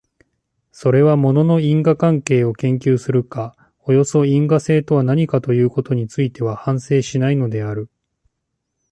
[0.71, 3.55] それは物の因果関係を研究するか、
[3.85, 7.87] およそ因果性とは何かということについては反省しないのである。